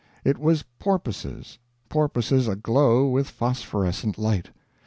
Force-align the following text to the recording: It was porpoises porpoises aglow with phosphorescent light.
It 0.25 0.39
was 0.39 0.63
porpoises 0.79 1.59
porpoises 1.87 2.47
aglow 2.47 3.07
with 3.07 3.29
phosphorescent 3.29 4.17
light. 4.17 4.49